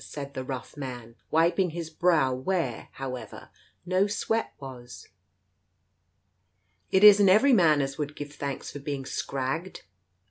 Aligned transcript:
said 0.03 0.33
the 0.33 0.43
rough 0.43 0.75
man, 0.75 1.15
wiping 1.29 1.69
his 1.69 1.91
brow 1.91 2.33
where, 2.33 2.87
however, 2.93 3.51
no 3.85 4.07
sweat 4.07 4.51
was. 4.59 5.09
"It 6.89 7.03
isn't 7.03 7.29
every 7.29 7.53
man 7.53 7.83
as 7.83 7.99
would 7.99 8.15
give 8.15 8.33
thanks 8.33 8.71
for 8.71 8.79
being 8.79 9.05
scragged! 9.05 9.83